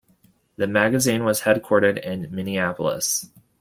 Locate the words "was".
1.25-1.41